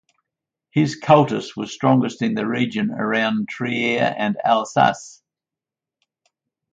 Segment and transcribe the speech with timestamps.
[0.71, 5.21] His "cultus" was strongest in the region around Trier and in Alsace.